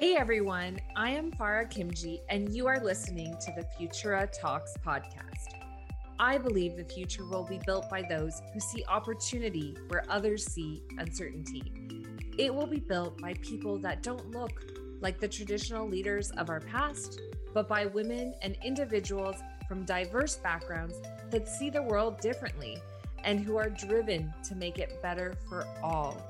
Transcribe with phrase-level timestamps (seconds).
[0.00, 5.56] Hey everyone, I am Farrah Khimji, and you are listening to the Futura Talks podcast.
[6.18, 10.82] I believe the future will be built by those who see opportunity where others see
[10.96, 11.70] uncertainty.
[12.38, 14.62] It will be built by people that don't look
[15.02, 17.20] like the traditional leaders of our past,
[17.52, 19.36] but by women and individuals
[19.68, 20.94] from diverse backgrounds
[21.28, 22.78] that see the world differently
[23.22, 26.29] and who are driven to make it better for all.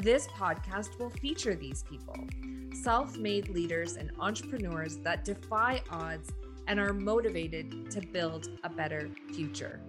[0.00, 2.14] This podcast will feature these people
[2.82, 6.30] self made leaders and entrepreneurs that defy odds
[6.66, 9.80] and are motivated to build a better future.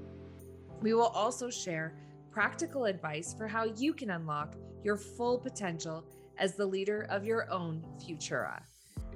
[0.81, 1.93] We will also share
[2.31, 6.05] practical advice for how you can unlock your full potential
[6.37, 8.61] as the leader of your own Futura.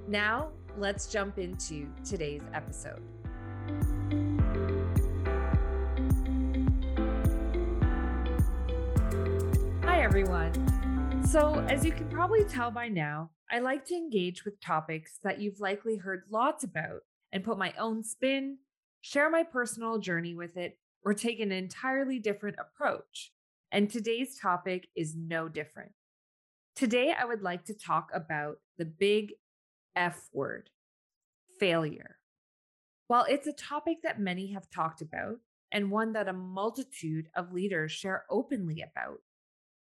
[0.06, 3.02] Now, let's jump into today's episode.
[9.84, 10.81] Hi, everyone.
[11.24, 15.40] So, as you can probably tell by now, I like to engage with topics that
[15.40, 17.00] you've likely heard lots about
[17.32, 18.58] and put my own spin,
[19.00, 23.32] share my personal journey with it, or take an entirely different approach.
[23.70, 25.92] And today's topic is no different.
[26.76, 29.32] Today, I would like to talk about the big
[29.96, 30.70] F word
[31.58, 32.18] failure.
[33.06, 35.36] While it's a topic that many have talked about
[35.70, 39.20] and one that a multitude of leaders share openly about,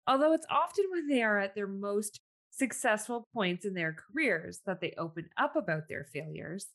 [0.08, 2.20] although it's often when they are at their most
[2.52, 6.68] successful points in their careers that they open up about their failures,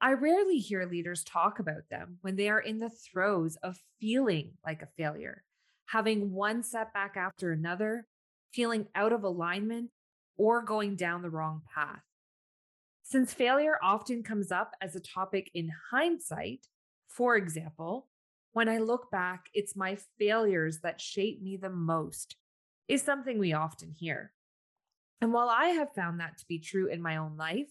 [0.00, 4.52] I rarely hear leaders talk about them when they are in the throes of feeling
[4.64, 5.44] like a failure,
[5.86, 8.06] having one setback after another,
[8.52, 9.90] feeling out of alignment,
[10.36, 12.02] or going down the wrong path.
[13.04, 16.66] Since failure often comes up as a topic in hindsight,
[17.08, 18.08] for example,
[18.52, 22.36] when I look back, it's my failures that shape me the most
[22.88, 24.32] is something we often hear.
[25.20, 27.70] And while I have found that to be true in my own life,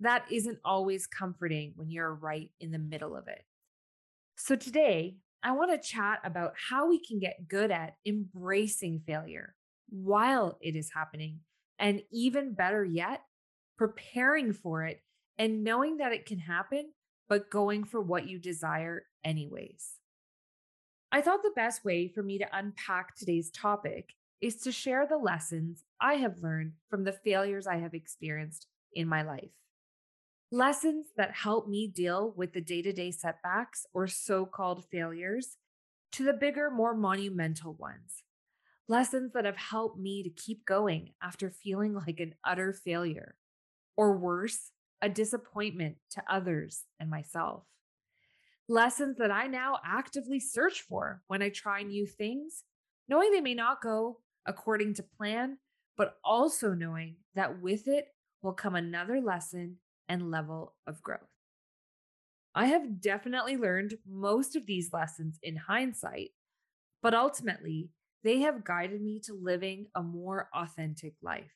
[0.00, 3.42] that isn't always comforting when you're right in the middle of it.
[4.36, 9.54] So today, I want to chat about how we can get good at embracing failure
[9.88, 11.40] while it is happening.
[11.78, 13.22] And even better yet,
[13.78, 15.00] preparing for it
[15.38, 16.90] and knowing that it can happen,
[17.28, 19.92] but going for what you desire anyways.
[21.12, 25.16] I thought the best way for me to unpack today's topic is to share the
[25.16, 29.50] lessons I have learned from the failures I have experienced in my life.
[30.52, 35.56] Lessons that help me deal with the day to day setbacks or so called failures
[36.12, 38.22] to the bigger, more monumental ones.
[38.88, 43.34] Lessons that have helped me to keep going after feeling like an utter failure,
[43.96, 44.70] or worse,
[45.02, 47.64] a disappointment to others and myself.
[48.68, 52.64] Lessons that I now actively search for when I try new things,
[53.08, 55.58] knowing they may not go according to plan,
[55.96, 58.08] but also knowing that with it
[58.42, 59.76] will come another lesson
[60.08, 61.20] and level of growth.
[62.54, 66.30] I have definitely learned most of these lessons in hindsight,
[67.02, 67.90] but ultimately,
[68.24, 71.52] they have guided me to living a more authentic life.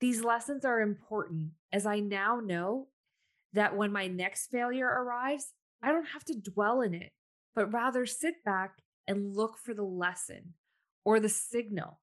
[0.00, 2.88] These lessons are important as I now know
[3.54, 5.52] that when my next failure arrives,
[5.82, 7.12] I don't have to dwell in it,
[7.54, 8.74] but rather sit back
[9.06, 10.54] and look for the lesson
[11.08, 11.98] or the signal.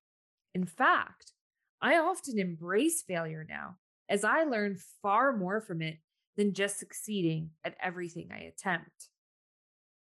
[0.55, 1.33] In fact,
[1.79, 3.75] I often embrace failure now
[4.09, 5.99] as I learn far more from it
[6.37, 9.09] than just succeeding at everything I attempt.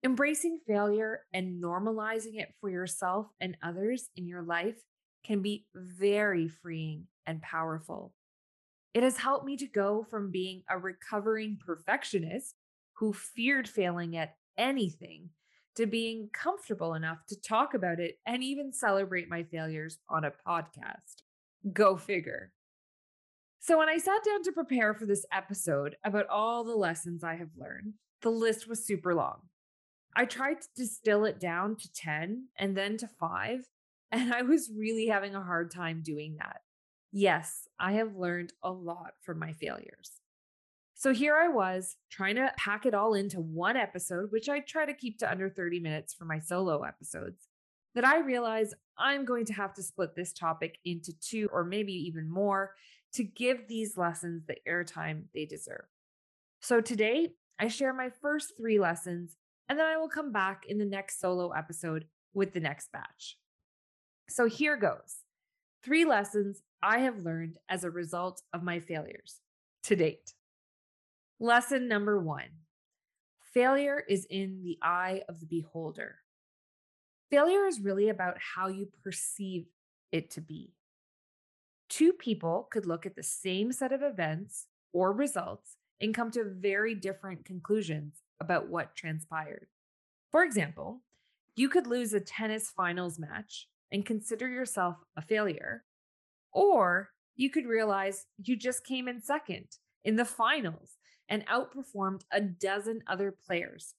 [0.03, 4.83] Embracing failure and normalizing it for yourself and others in your life
[5.25, 8.13] can be very freeing and powerful.
[8.93, 12.57] It has helped me to go from being a recovering perfectionist
[12.95, 15.31] who feared failing at anything
[15.77, 20.33] to being comfortable enough to talk about it and even celebrate my failures on a
[20.47, 21.23] podcast.
[21.73, 22.53] Go figure.
[23.61, 27.37] So, when I sat down to prepare for this episode about all the lessons I
[27.37, 29.41] have learned, the list was super long.
[30.17, 33.69] I tried to distill it down to 10 and then to five,
[34.13, 36.63] and I was really having a hard time doing that.
[37.13, 40.20] Yes, I have learned a lot from my failures.
[41.01, 44.85] So here I was trying to pack it all into one episode, which I try
[44.85, 47.49] to keep to under 30 minutes for my solo episodes,
[47.95, 51.95] that I realize I'm going to have to split this topic into two or maybe
[51.95, 52.75] even more
[53.15, 55.87] to give these lessons the airtime they deserve.
[56.61, 59.39] So today, I share my first three lessons,
[59.71, 62.05] and then I will come back in the next solo episode
[62.35, 63.39] with the next batch.
[64.29, 65.21] So here goes
[65.83, 69.41] three lessons I have learned as a result of my failures
[69.85, 70.35] to date.
[71.43, 72.51] Lesson number one
[73.55, 76.17] failure is in the eye of the beholder.
[77.31, 79.65] Failure is really about how you perceive
[80.13, 80.75] it to be.
[81.89, 86.45] Two people could look at the same set of events or results and come to
[86.45, 89.69] very different conclusions about what transpired.
[90.31, 91.01] For example,
[91.57, 95.85] you could lose a tennis finals match and consider yourself a failure,
[96.53, 99.69] or you could realize you just came in second
[100.05, 100.97] in the finals
[101.31, 103.95] and outperformed a dozen other players.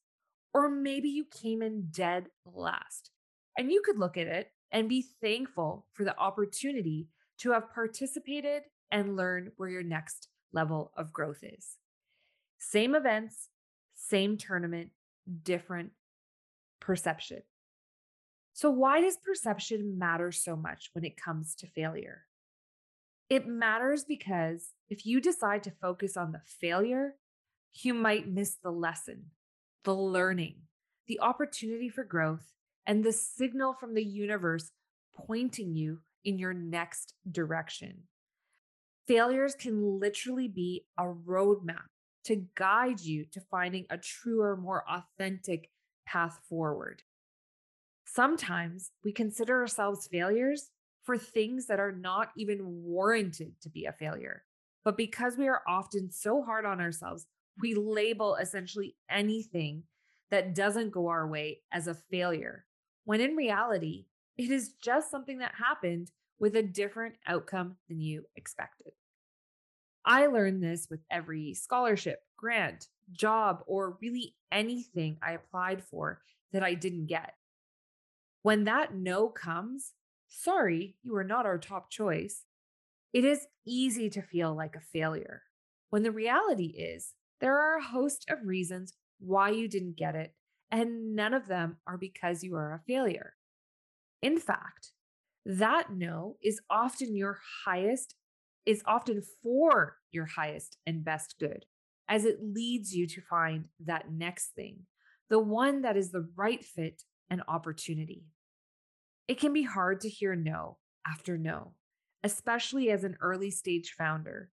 [0.53, 3.09] Or maybe you came in dead last.
[3.57, 7.07] And you could look at it and be thankful for the opportunity
[7.39, 11.77] to have participated and learn where your next level of growth is.
[12.59, 13.49] Same events,
[13.95, 14.91] same tournament,
[15.43, 15.91] different
[16.79, 17.41] perception.
[18.53, 22.25] So, why does perception matter so much when it comes to failure?
[23.29, 27.15] It matters because if you decide to focus on the failure,
[27.73, 29.31] you might miss the lesson,
[29.83, 30.55] the learning,
[31.07, 32.51] the opportunity for growth,
[32.85, 34.71] and the signal from the universe
[35.15, 38.03] pointing you in your next direction.
[39.07, 41.89] Failures can literally be a roadmap
[42.25, 45.69] to guide you to finding a truer, more authentic
[46.05, 47.01] path forward.
[48.05, 50.69] Sometimes we consider ourselves failures
[51.03, 54.43] for things that are not even warranted to be a failure.
[54.83, 57.25] But because we are often so hard on ourselves,
[57.59, 59.83] we label essentially anything
[60.29, 62.65] that doesn't go our way as a failure,
[63.05, 64.05] when in reality,
[64.37, 68.93] it is just something that happened with a different outcome than you expected.
[70.05, 76.21] I learned this with every scholarship, grant, job, or really anything I applied for
[76.53, 77.35] that I didn't get.
[78.41, 79.93] When that no comes,
[80.27, 82.45] sorry, you are not our top choice,
[83.13, 85.43] it is easy to feel like a failure.
[85.89, 90.33] When the reality is, there are a host of reasons why you didn't get it,
[90.71, 93.33] and none of them are because you are a failure.
[94.21, 94.91] In fact,
[95.45, 98.15] that no is often your highest,
[98.65, 101.65] is often for your highest and best good,
[102.07, 104.85] as it leads you to find that next thing,
[105.29, 108.25] the one that is the right fit and opportunity.
[109.27, 110.77] It can be hard to hear no
[111.07, 111.73] after no,
[112.23, 114.51] especially as an early stage founder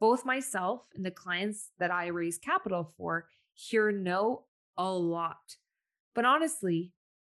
[0.00, 4.44] both myself and the clients that I raise capital for hear no
[4.78, 5.56] a lot.
[6.14, 6.92] But honestly,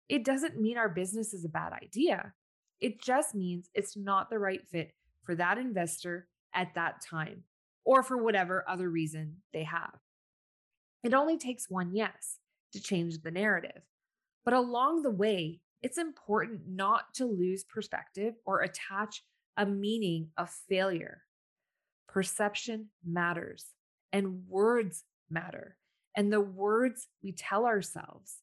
[0.08, 2.32] it doesn't mean our business is a bad idea.
[2.80, 4.92] It just means it's not the right fit
[5.22, 7.44] for that investor at that time
[7.84, 9.94] or for whatever other reason they have.
[11.02, 12.38] It only takes one yes
[12.72, 13.82] to change the narrative.
[14.44, 19.22] But along the way, it's important not to lose perspective or attach
[19.56, 21.22] a meaning of failure
[22.16, 23.66] perception matters
[24.10, 25.76] and words matter.
[26.16, 28.36] And the words we tell ourselves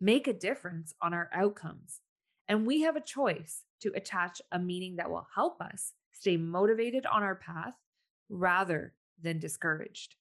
[0.00, 2.00] make a difference on our outcomes.
[2.48, 7.04] And we have a choice to attach a meaning that will help us stay motivated
[7.04, 7.74] on our path
[8.30, 10.14] rather than discouraged.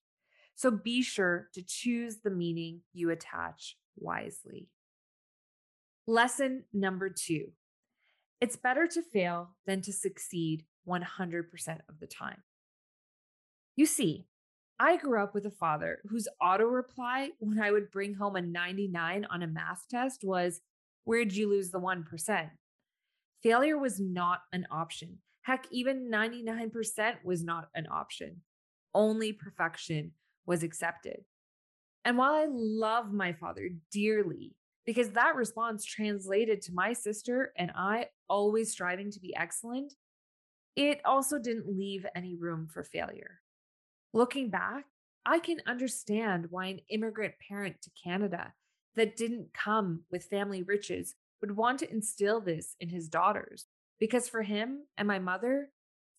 [0.55, 4.67] So be sure to choose the meaning you attach wisely.
[6.07, 7.53] Lesson number two
[8.41, 12.43] it's better to fail than to succeed 100% of the time.
[13.77, 14.25] You see,
[14.79, 18.41] I grew up with a father whose auto reply when I would bring home a
[18.41, 20.61] 99 on a math test was,
[21.05, 22.49] Where'd you lose the 1%?
[23.41, 25.19] Failure was not an option.
[25.43, 28.41] Heck, even 99% was not an option.
[28.93, 30.11] Only perfection
[30.45, 31.23] was accepted.
[32.03, 37.71] And while I love my father dearly, because that response translated to my sister and
[37.75, 39.93] I always striving to be excellent,
[40.75, 43.39] it also didn't leave any room for failure.
[44.13, 44.85] Looking back,
[45.25, 48.53] I can understand why an immigrant parent to Canada
[48.95, 53.65] that didn't come with family riches would want to instill this in his daughters.
[53.99, 55.69] Because for him and my mother,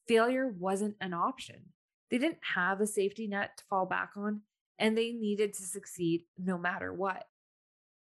[0.06, 1.72] failure wasn't an option.
[2.10, 4.42] They didn't have a safety net to fall back on,
[4.78, 7.24] and they needed to succeed no matter what.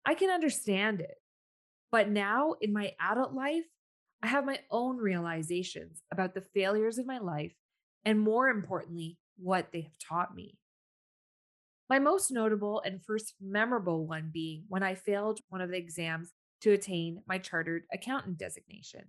[0.05, 1.15] I can understand it.
[1.91, 3.65] But now in my adult life,
[4.21, 7.53] I have my own realizations about the failures of my life,
[8.05, 10.57] and more importantly, what they have taught me.
[11.89, 16.33] My most notable and first memorable one being when I failed one of the exams
[16.61, 19.05] to attain my chartered accountant designation.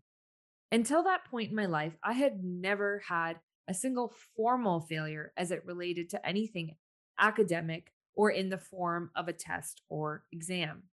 [0.72, 5.50] Until that point in my life, I had never had a single formal failure as
[5.50, 6.76] it related to anything
[7.18, 10.84] academic or in the form of a test or exam.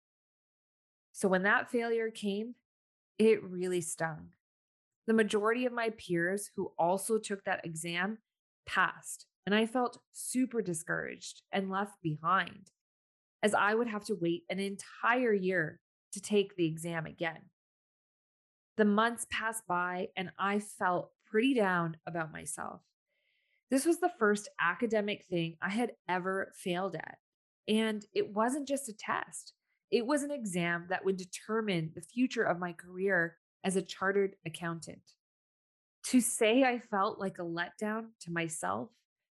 [1.13, 2.55] So when that failure came,
[3.17, 4.29] it really stung.
[5.07, 8.17] The majority of my peers who also took that exam
[8.67, 12.71] passed, and I felt super discouraged and left behind,
[13.41, 15.79] as I would have to wait an entire year
[16.13, 17.49] to take the exam again.
[18.77, 22.81] The months passed by, and I felt pretty down about myself.
[23.71, 27.17] This was the first academic thing I had ever failed at.
[27.67, 29.53] And it wasn't just a test,
[29.91, 34.35] it was an exam that would determine the future of my career as a chartered
[34.45, 35.01] accountant.
[36.11, 38.87] To say I felt like a letdown to myself,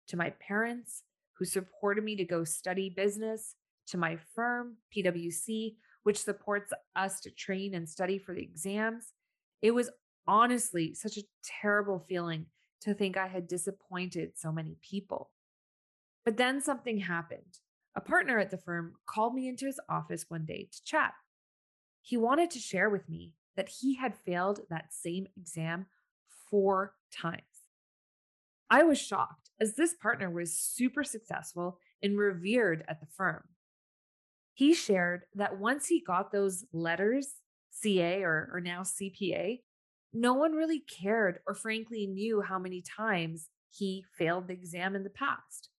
[0.09, 1.05] to my parents
[1.39, 3.55] who supported me to go study business,
[3.89, 9.13] to my firm, PwC, which supports us to train and study for the exams,
[9.63, 9.89] it was
[10.27, 12.47] honestly such a terrible feeling
[12.81, 15.31] to think I had disappointed so many people.
[16.25, 17.61] But then something happened.
[17.95, 21.13] A partner at the firm called me into his office one day to chat.
[22.03, 25.87] He wanted to share with me that he had failed that same exam
[26.55, 27.43] four times.
[28.71, 33.43] I was shocked as this partner was super successful and revered at the firm.
[34.53, 37.41] He shared that once he got those letters,
[37.73, 39.63] CA or, or now CPA,
[40.13, 45.03] no one really cared or frankly knew how many times he failed the exam in
[45.03, 45.71] the past.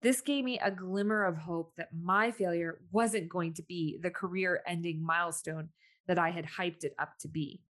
[0.00, 4.10] This gave me a glimmer of hope that my failure wasn't going to be the
[4.10, 5.70] career ending milestone
[6.06, 7.62] that I had hyped it up to be.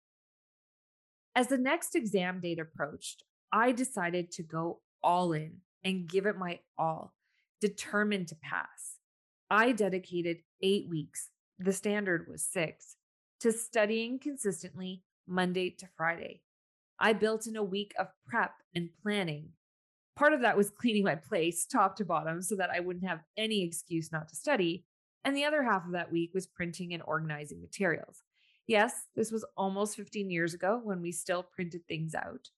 [1.35, 6.37] As the next exam date approached, I decided to go all in and give it
[6.37, 7.13] my all,
[7.59, 8.97] determined to pass.
[9.49, 12.97] I dedicated eight weeks, the standard was six,
[13.39, 16.41] to studying consistently Monday to Friday.
[16.99, 19.49] I built in a week of prep and planning.
[20.15, 23.21] Part of that was cleaning my place top to bottom so that I wouldn't have
[23.35, 24.85] any excuse not to study.
[25.25, 28.21] And the other half of that week was printing and organizing materials.
[28.67, 32.49] Yes, this was almost 15 years ago when we still printed things out.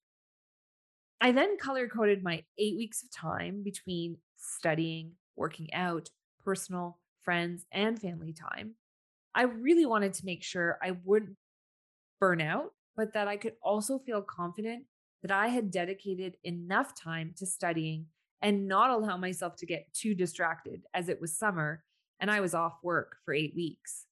[1.22, 6.10] I then color coded my eight weeks of time between studying, working out,
[6.44, 8.76] personal, friends, and family time.
[9.34, 11.38] I really wanted to make sure I wouldn't
[12.20, 14.86] burn out, but that I could also feel confident
[15.22, 18.08] that I had dedicated enough time to studying
[18.42, 21.84] and not allow myself to get too distracted as it was summer
[22.20, 24.05] and I was off work for eight weeks.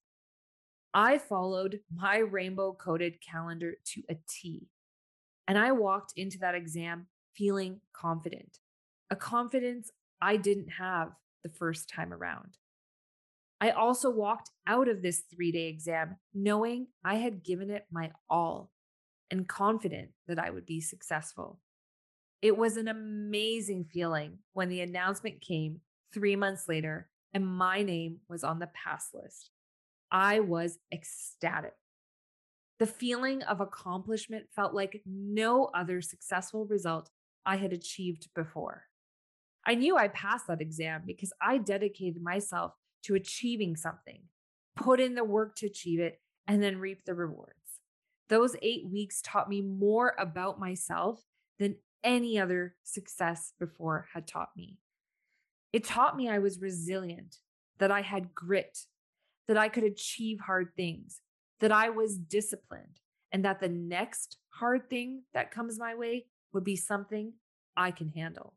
[0.94, 4.68] I followed my rainbow coded calendar to a T,
[5.48, 8.60] and I walked into that exam feeling confident,
[9.10, 12.58] a confidence I didn't have the first time around.
[13.60, 18.12] I also walked out of this three day exam knowing I had given it my
[18.30, 18.72] all
[19.32, 21.60] and confident that I would be successful.
[22.42, 25.80] It was an amazing feeling when the announcement came
[26.14, 29.50] three months later and my name was on the pass list.
[30.14, 31.74] I was ecstatic.
[32.78, 37.10] The feeling of accomplishment felt like no other successful result
[37.46, 38.84] I had achieved before.
[39.66, 42.74] I knew I passed that exam because I dedicated myself
[43.06, 44.22] to achieving something,
[44.76, 47.80] put in the work to achieve it, and then reap the rewards.
[48.30, 51.24] Those eight weeks taught me more about myself
[51.60, 54.78] than any other success before had taught me.
[55.72, 57.38] It taught me I was resilient,
[57.80, 58.86] that I had grit,
[59.48, 61.22] that I could achieve hard things,
[61.60, 63.00] that I was disciplined,
[63.32, 67.34] and that the next hard thing that comes my way would be something
[67.76, 68.54] I can handle.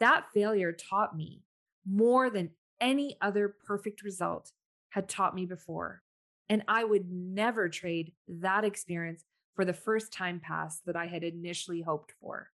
[0.00, 1.42] That failure taught me
[1.86, 2.50] more than
[2.80, 4.52] any other perfect result
[4.90, 6.02] had taught me before.
[6.48, 9.24] And I would never trade that experience
[9.54, 12.50] for the first time pass that I had initially hoped for.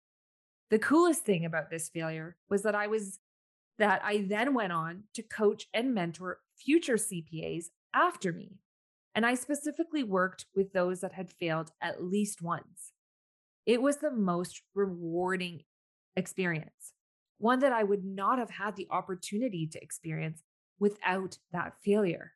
[0.70, 3.18] The coolest thing about this failure was that I was
[3.78, 8.58] that I then went on to coach and mentor future CPAs after me.
[9.14, 12.92] And I specifically worked with those that had failed at least once.
[13.66, 15.62] It was the most rewarding
[16.16, 16.94] experience
[17.38, 20.42] one that I would not have had the opportunity to experience
[20.78, 22.32] without that failure.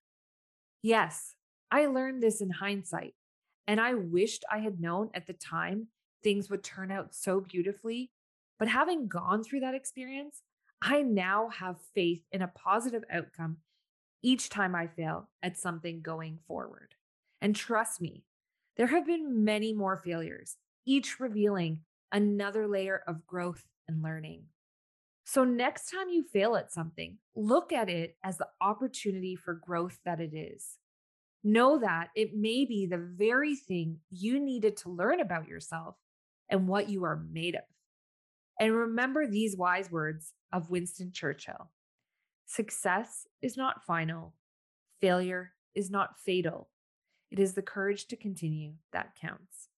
[0.81, 1.35] Yes,
[1.71, 3.15] I learned this in hindsight,
[3.67, 5.89] and I wished I had known at the time
[6.23, 8.11] things would turn out so beautifully.
[8.59, 10.43] But having gone through that experience,
[10.81, 13.59] I now have faith in a positive outcome
[14.23, 16.95] each time I fail at something going forward.
[17.41, 18.25] And trust me,
[18.77, 21.81] there have been many more failures, each revealing
[22.13, 24.45] another layer of growth and learning.
[25.25, 29.99] So, next time you fail at something, look at it as the opportunity for growth
[30.05, 30.79] that it is.
[31.45, 35.97] Know that it may be the very thing you needed to learn about yourself
[36.49, 37.63] and what you are made of.
[38.61, 41.71] And remember these wise words of Winston Churchill
[42.55, 44.35] Success is not final,
[45.01, 46.69] failure is not fatal.
[47.31, 49.71] It is the courage to continue that counts.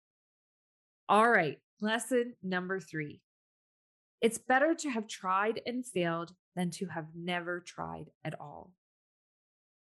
[1.08, 3.20] All right, lesson number three
[4.20, 8.72] it's better to have tried and failed than to have never tried at all.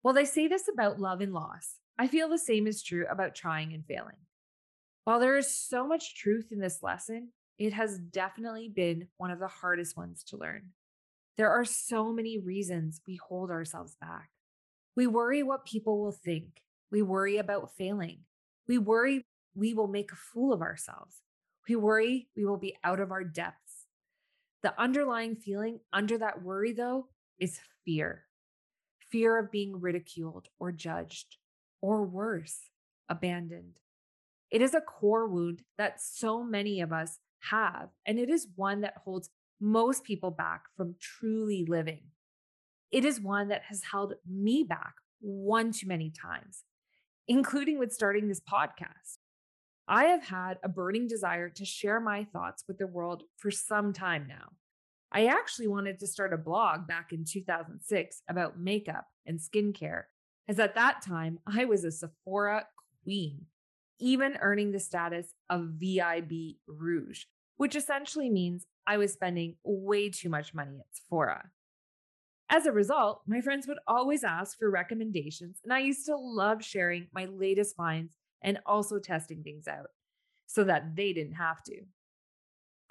[0.04, 3.34] While they say this about love and loss, I feel the same is true about
[3.34, 4.18] trying and failing.
[5.04, 9.40] While there is so much truth in this lesson, it has definitely been one of
[9.40, 10.74] the hardest ones to learn.
[11.38, 14.30] There are so many reasons we hold ourselves back.
[14.96, 16.62] We worry what people will think.
[16.92, 18.20] We worry about failing.
[18.68, 19.26] We worry
[19.56, 21.22] we will make a fool of ourselves.
[21.68, 23.88] We worry we will be out of our depths.
[24.62, 27.08] The underlying feeling under that worry, though,
[27.40, 28.26] is fear
[29.14, 31.38] fear of being ridiculed or judged,
[31.82, 32.72] or worse,
[33.08, 33.78] abandoned.
[34.50, 37.20] It is a core wound that so many of us
[37.52, 39.30] have, and it is one that holds
[39.64, 42.02] most people back from truly living.
[42.92, 46.64] It is one that has held me back one too many times,
[47.30, 49.20] including with starting this podcast.
[49.88, 53.94] I have had a burning desire to share my thoughts with the world for some
[53.94, 54.50] time now.
[55.14, 60.04] I actually wanted to start a blog back in 2006 about makeup and skincare,
[60.50, 62.68] as at that time I was a Sephora
[63.04, 63.46] queen,
[64.00, 67.26] even earning the status of VIB Rouge,
[67.58, 71.50] which essentially means I was spending way too much money at Sephora.
[72.50, 76.64] As a result, my friends would always ask for recommendations, and I used to love
[76.64, 79.88] sharing my latest finds and also testing things out
[80.46, 81.82] so that they didn't have to.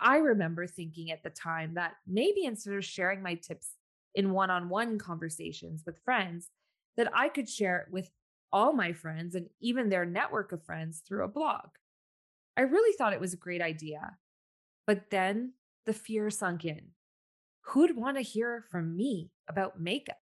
[0.01, 3.77] I remember thinking at the time that maybe instead of sharing my tips
[4.15, 6.49] in one on one conversations with friends,
[6.97, 8.11] that I could share it with
[8.53, 11.69] all my friends and even their network of friends through a blog.
[12.57, 14.19] I really thought it was a great idea.
[14.87, 15.55] But then
[15.87, 16.89] the fear sunk in.
[17.67, 20.19] Who'd want to hear from me about makeup?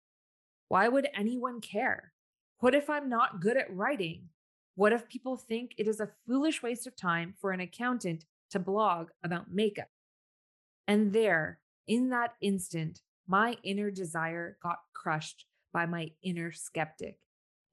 [0.68, 2.12] Why would anyone care?
[2.58, 4.30] What if I'm not good at writing?
[4.74, 8.58] What if people think it is a foolish waste of time for an accountant to
[8.58, 9.88] blog about makeup?
[10.88, 17.18] And there, in that instant, my inner desire got crushed by my inner skeptic,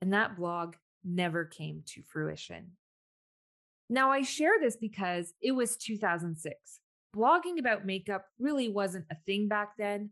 [0.01, 2.71] and that blog never came to fruition.
[3.93, 6.79] Now, I share this because it was 2006
[7.15, 10.09] blogging about makeup really wasn't a thing back then.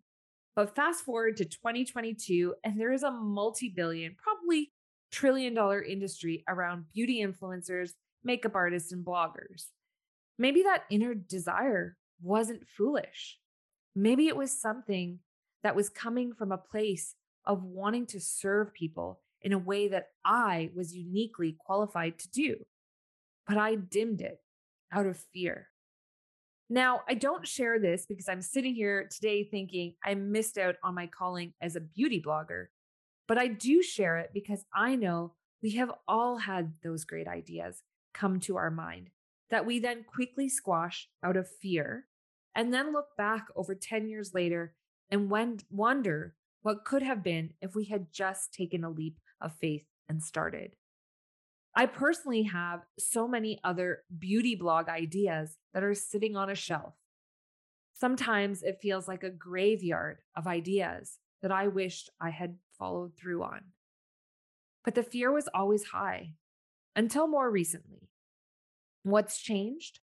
[0.56, 4.72] But fast forward to 2022, and there is a multi billion, probably
[5.12, 9.70] trillion dollar industry around beauty influencers, makeup artists, and bloggers.
[10.38, 13.40] Maybe that inner desire wasn't foolish.
[13.96, 15.20] Maybe it was something
[15.64, 17.16] that was coming from a place
[17.46, 22.66] of wanting to serve people in a way that I was uniquely qualified to do.
[23.48, 24.40] But I dimmed it
[24.92, 25.68] out of fear.
[26.70, 30.96] Now, I don't share this because I'm sitting here today thinking I missed out on
[30.96, 32.68] my calling as a beauty blogger,
[33.28, 37.84] but I do share it because I know we have all had those great ideas
[38.14, 39.10] come to our mind
[39.50, 42.06] that we then quickly squash out of fear
[42.56, 44.74] and then look back over 10 years later
[45.10, 45.30] and
[45.70, 50.24] wonder what could have been if we had just taken a leap of faith and
[50.24, 50.76] started.
[51.76, 56.96] I personally have so many other beauty blog ideas that are sitting on a shelf.
[57.94, 63.44] Sometimes it feels like a graveyard of ideas that I wished I had followed through
[63.44, 63.62] on.
[64.84, 66.34] But the fear was always high
[66.96, 68.10] until more recently.
[69.04, 70.00] What's changed?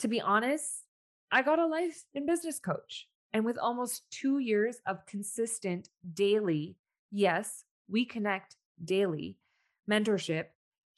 [0.00, 0.86] To be honest,
[1.30, 3.06] I got a life and business coach.
[3.32, 6.76] And with almost two years of consistent daily,
[7.12, 9.36] yes, we connect daily
[9.88, 10.46] mentorship,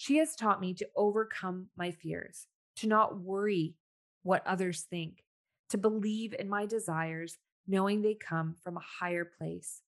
[0.03, 3.77] she has taught me to overcome my fears, to not worry
[4.25, 5.23] what others think,
[5.69, 7.39] to believe in my desires,
[7.69, 9.83] knowing they come from a higher place,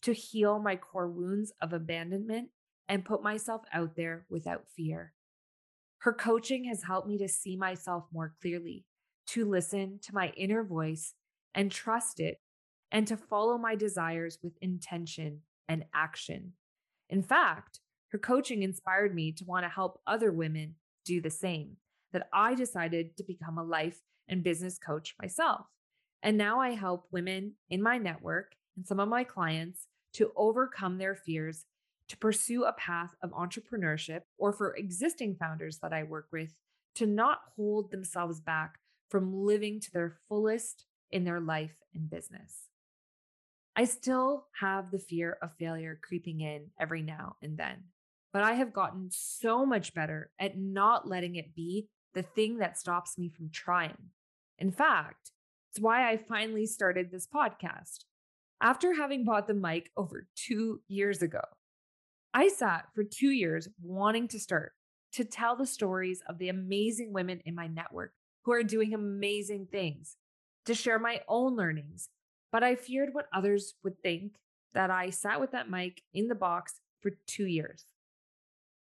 [0.00, 2.50] to heal my core wounds of abandonment
[2.88, 5.12] and put myself out there without fear.
[6.02, 8.84] Her coaching has helped me to see myself more clearly,
[9.26, 11.14] to listen to my inner voice
[11.52, 12.40] and trust it,
[12.92, 16.52] and to follow my desires with intention and action.
[17.10, 21.76] In fact, her coaching inspired me to want to help other women do the same,
[22.12, 25.66] that I decided to become a life and business coach myself.
[26.22, 30.98] And now I help women in my network and some of my clients to overcome
[30.98, 31.66] their fears,
[32.08, 36.54] to pursue a path of entrepreneurship, or for existing founders that I work with
[36.96, 42.68] to not hold themselves back from living to their fullest in their life and business.
[43.76, 47.84] I still have the fear of failure creeping in every now and then
[48.32, 52.78] but I have gotten so much better at not letting it be the thing that
[52.78, 53.96] stops me from trying.
[54.58, 55.32] In fact,
[55.70, 58.04] it's why I finally started this podcast.
[58.60, 61.42] After having bought the mic over two years ago,
[62.34, 64.72] I sat for two years wanting to start
[65.12, 68.12] to tell the stories of the amazing women in my network
[68.44, 70.16] who are doing amazing things,
[70.66, 72.08] to share my own learnings.
[72.50, 74.36] But I feared what others would think
[74.74, 77.84] that I sat with that mic in the box for two years.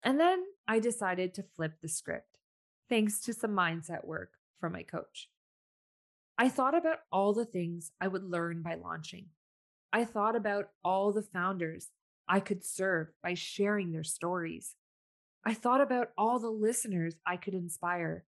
[0.04, 2.26] And then I decided to flip the script.
[2.90, 5.30] thanks to some mindset work from my coach.
[6.40, 9.28] I thought about all the things I would learn by launching.
[9.94, 11.90] I thought about all the founders
[12.28, 14.76] I could serve by sharing their stories.
[15.46, 18.26] I thought about all the listeners I could inspire.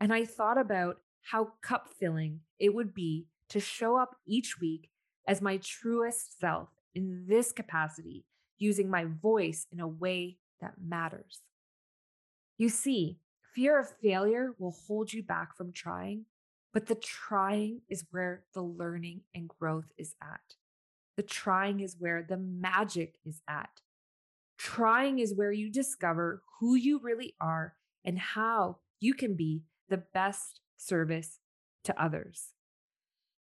[0.00, 4.90] And I thought about how cup filling it would be to show up each week
[5.26, 8.24] as my truest self in this capacity,
[8.58, 11.40] using my voice in a way that matters.
[12.58, 13.18] You see,
[13.54, 16.24] fear of failure will hold you back from trying,
[16.72, 20.54] but the trying is where the learning and growth is at.
[21.16, 23.70] The trying is where the magic is at.
[24.58, 30.02] Trying is where you discover who you really are and how you can be the
[30.12, 31.40] best service
[31.84, 32.52] to others.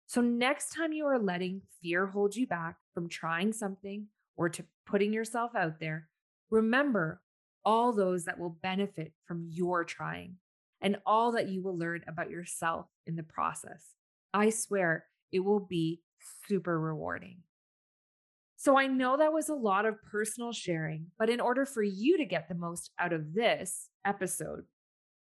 [0.08, 4.64] So, next time you are letting fear hold you back from trying something or to
[4.86, 6.08] putting yourself out there,
[6.50, 7.22] remember
[7.64, 10.36] all those that will benefit from your trying
[10.82, 13.94] and all that you will learn about yourself in the process.
[14.34, 16.02] I swear it will be
[16.48, 17.40] super rewarding.
[18.58, 22.18] So I know that was a lot of personal sharing, but in order for you
[22.18, 24.64] to get the most out of this episode,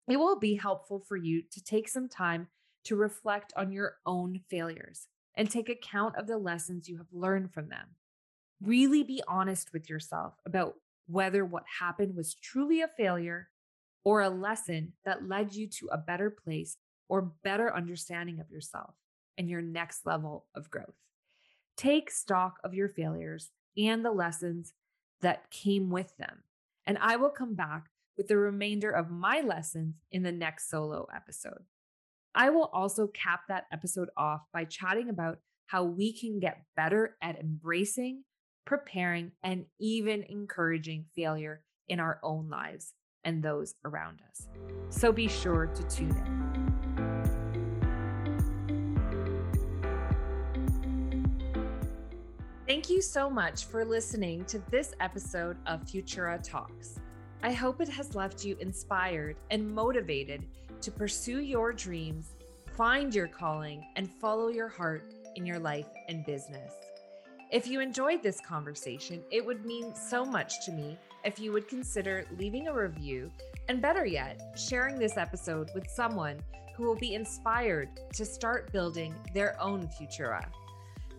[0.09, 2.49] it will be helpful for you to take some time
[2.85, 5.07] to reflect on your own failures
[5.37, 7.95] and take account of the lessons you have learned from them.
[8.61, 10.75] Really be honest with yourself about
[11.11, 13.49] whether what happened was truly a failure
[14.05, 16.77] or a lesson that led you to a better place
[17.09, 18.95] or better understanding of yourself
[19.37, 20.95] and your next level of growth.
[21.77, 24.75] Take stock of your failures and the lessons
[25.21, 26.45] that came with them.
[26.87, 31.07] And I will come back with the remainder of my lessons in the next solo
[31.15, 31.65] episode.
[32.35, 37.17] I will also cap that episode off by chatting about how we can get better
[37.23, 38.25] at embracing,
[38.65, 42.95] preparing, and even encouraging failure in our own lives
[43.25, 44.49] and those around us.
[44.89, 46.51] So be sure to tune in.
[52.67, 57.01] Thank you so much for listening to this episode of Futura Talks.
[57.43, 60.47] I hope it has left you inspired and motivated
[60.83, 62.37] to pursue your dreams,
[62.77, 66.73] find your calling, and follow your heart in your life and business.
[67.51, 71.67] If you enjoyed this conversation, it would mean so much to me if you would
[71.67, 73.29] consider leaving a review
[73.69, 76.39] and, better yet, sharing this episode with someone
[76.77, 80.47] who will be inspired to start building their own Futura.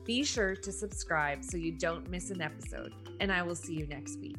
[0.06, 3.86] Be sure to subscribe so you don't miss an episode, and I will see you
[3.88, 4.38] next week.